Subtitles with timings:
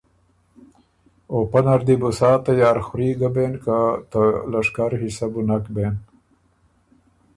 [1.31, 3.77] او پۀ نر دی بو سا تیارخوري ګه بېن که
[4.11, 5.95] ته لشکر حصه بو نک بېن